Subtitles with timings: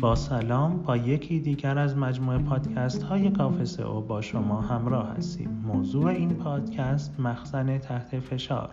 [0.00, 5.64] با سلام با یکی دیگر از مجموعه پادکست های کافه او با شما همراه هستیم
[5.66, 8.70] موضوع این پادکست مخزن تحت فشار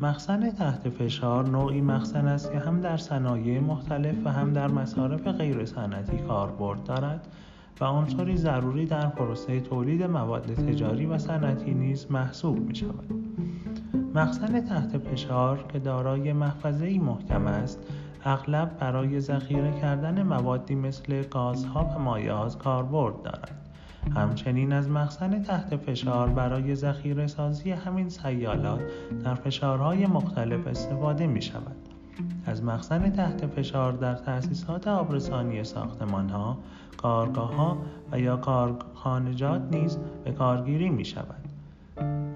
[0.00, 5.28] مخزن تحت فشار نوعی مخزن است که هم در صنایع مختلف و هم در مصارف
[5.28, 7.28] غیر صنعتی کاربرد دارد
[7.80, 13.12] و عنصری ضروری در پروسه تولید مواد تجاری و صنعتی نیز محسوب می شود.
[14.14, 17.78] مخزن تحت فشار که دارای محفظه محکم است
[18.26, 23.66] اغلب برای ذخیره کردن موادی مثل گازها و مایعات کاربرد دارد
[24.14, 28.80] همچنین از مخزن تحت فشار برای ذخیره سازی همین سیالات
[29.24, 31.76] در فشارهای مختلف استفاده می شود.
[32.46, 36.58] از مخزن تحت فشار در تأسیسات آبرسانی ساختمان ها،
[36.96, 37.78] کارگاه ها
[38.12, 41.55] و یا کارخانجات نیز به کارگیری می شود.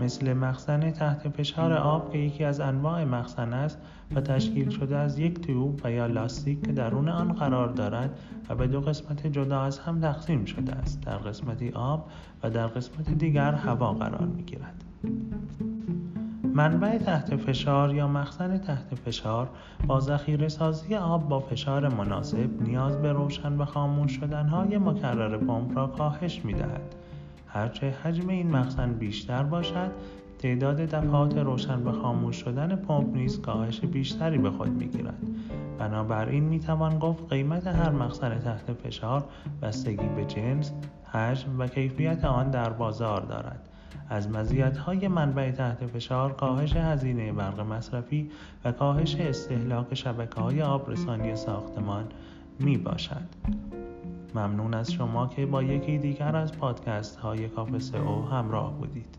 [0.00, 3.78] مثل مخزن تحت فشار آب که یکی از انواع مخزن است
[4.14, 8.54] و تشکیل شده از یک تیوب و یا لاستیک که درون آن قرار دارد و
[8.54, 12.10] به دو قسمت جدا از هم تقسیم شده است در قسمتی آب
[12.42, 14.84] و در قسمت دیگر هوا قرار می گیرد.
[16.54, 19.50] منبع تحت فشار یا مخزن تحت فشار
[19.86, 25.76] با ذخیره سازی آب با فشار مناسب نیاز به روشن و خاموش شدنهای مکرر پمپ
[25.76, 26.94] را کاهش می دهد.
[27.52, 29.90] هرچه حجم این مخزن بیشتر باشد
[30.38, 35.18] تعداد دفعات روشن و خاموش شدن پمپ نیز کاهش بیشتری به خود می‌گیرد
[35.78, 39.24] بنابراین می‌توان گفت قیمت هر مخزن تحت فشار
[39.62, 40.72] بستگی به جنس
[41.12, 43.68] حجم و کیفیت آن در بازار دارد
[44.08, 48.30] از مزیت‌های منبع تحت فشار کاهش هزینه برق مصرفی
[48.64, 52.04] و کاهش استهلاک شبکه های آبرسانی ساختمان
[52.58, 53.26] می باشد.
[54.36, 59.16] ممنون از شما که با یکی دیگر از پادکست های کافه او همراه بودید.